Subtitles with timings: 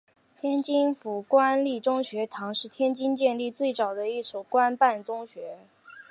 [0.35, 5.59] 天津府官立中学堂是天津建立最早的一所官办中学。